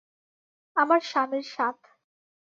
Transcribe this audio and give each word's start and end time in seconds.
আমার 0.77 1.01
স্বামীর 1.01 1.45
সাথ। 1.51 1.77